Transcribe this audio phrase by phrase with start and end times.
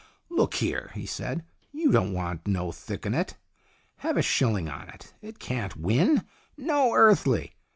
[0.29, 1.45] "Look here," he said.
[1.71, 3.37] "You don't want no thick 'un on it.
[3.97, 5.13] Have a shilling on it.
[5.21, 6.23] It can't win.
[6.57, 7.53] No earthly.